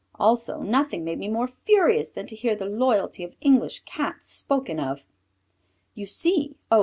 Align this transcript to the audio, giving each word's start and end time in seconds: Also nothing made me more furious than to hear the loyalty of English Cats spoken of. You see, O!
Also 0.15 0.61
nothing 0.63 1.03
made 1.03 1.19
me 1.19 1.27
more 1.27 1.47
furious 1.47 2.09
than 2.09 2.25
to 2.25 2.35
hear 2.35 2.55
the 2.55 2.65
loyalty 2.65 3.23
of 3.23 3.35
English 3.39 3.81
Cats 3.81 4.27
spoken 4.27 4.79
of. 4.79 5.03
You 5.93 6.07
see, 6.07 6.55
O! 6.71 6.79